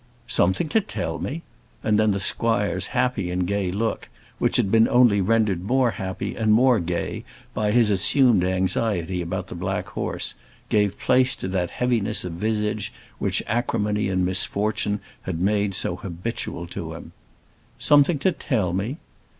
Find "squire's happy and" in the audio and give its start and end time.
2.19-3.45